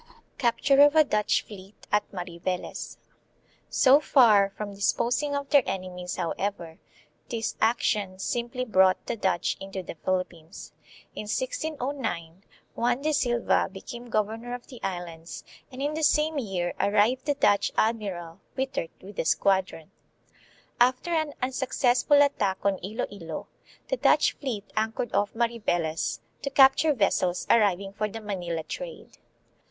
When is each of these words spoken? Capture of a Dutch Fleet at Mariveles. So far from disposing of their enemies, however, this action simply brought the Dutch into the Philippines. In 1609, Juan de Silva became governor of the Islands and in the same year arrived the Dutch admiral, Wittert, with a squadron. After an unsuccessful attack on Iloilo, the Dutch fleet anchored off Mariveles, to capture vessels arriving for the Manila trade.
Capture 0.39 0.81
of 0.81 0.95
a 0.95 1.03
Dutch 1.03 1.43
Fleet 1.43 1.75
at 1.91 2.11
Mariveles. 2.11 2.97
So 3.69 3.99
far 3.99 4.49
from 4.57 4.73
disposing 4.73 5.35
of 5.35 5.51
their 5.51 5.61
enemies, 5.67 6.15
however, 6.15 6.79
this 7.29 7.55
action 7.61 8.17
simply 8.17 8.65
brought 8.65 9.05
the 9.05 9.15
Dutch 9.15 9.57
into 9.61 9.83
the 9.83 9.93
Philippines. 9.93 10.73
In 11.13 11.25
1609, 11.27 12.43
Juan 12.73 13.01
de 13.03 13.13
Silva 13.13 13.69
became 13.71 14.09
governor 14.09 14.55
of 14.55 14.65
the 14.65 14.81
Islands 14.81 15.43
and 15.71 15.83
in 15.83 15.93
the 15.93 16.01
same 16.01 16.39
year 16.39 16.73
arrived 16.79 17.25
the 17.27 17.35
Dutch 17.35 17.71
admiral, 17.77 18.39
Wittert, 18.57 18.89
with 19.03 19.19
a 19.19 19.25
squadron. 19.25 19.91
After 20.79 21.11
an 21.11 21.33
unsuccessful 21.43 22.23
attack 22.23 22.57
on 22.63 22.79
Iloilo, 22.83 23.45
the 23.89 23.97
Dutch 23.97 24.31
fleet 24.33 24.63
anchored 24.75 25.13
off 25.13 25.35
Mariveles, 25.35 26.21
to 26.41 26.49
capture 26.49 26.91
vessels 26.95 27.45
arriving 27.51 27.93
for 27.93 28.07
the 28.09 28.19
Manila 28.19 28.63
trade. 28.63 29.19